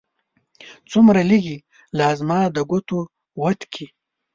[0.91, 1.57] څومره لږې!
[1.97, 2.99] لا زما د ګوتو
[3.41, 3.85] وت کې